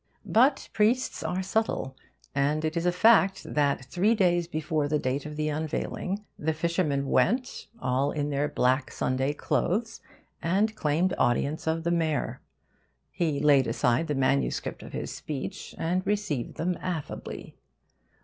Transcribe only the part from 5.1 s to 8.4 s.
of the unveiling the fishermen went, all in